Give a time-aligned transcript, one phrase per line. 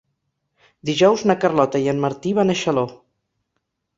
[0.89, 2.87] Dijous na Carlota i en Martí van a Xaló.